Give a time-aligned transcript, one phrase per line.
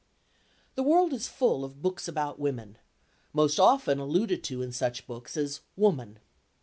[0.73, 5.59] The world is full of books about women,—most often alluded to in such books as
[5.75, 6.17] "Woman."